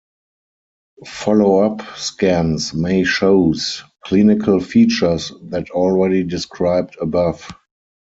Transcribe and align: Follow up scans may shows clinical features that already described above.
Follow 1.05 1.59
up 1.63 1.83
scans 1.95 2.73
may 2.73 3.03
shows 3.03 3.83
clinical 4.03 4.59
features 4.59 5.31
that 5.43 5.69
already 5.69 6.23
described 6.23 6.97
above. 6.99 7.47